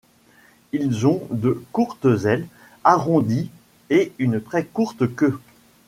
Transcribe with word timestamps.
Ils 0.71 1.05
ont 1.05 1.21
de 1.29 1.63
courtes 1.71 2.07
ailes 2.25 2.47
arrondies 2.83 3.51
et 3.91 4.11
une 4.17 4.41
très 4.41 4.65
courte 4.65 5.05
queue. 5.15 5.39